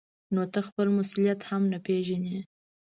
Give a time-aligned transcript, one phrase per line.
[0.33, 2.39] نو ته خپل مسؤلیت هم نه پېژنې.